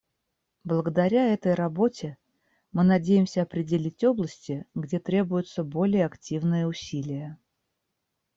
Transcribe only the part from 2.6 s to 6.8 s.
мы надеемся определить области, где требуются более активные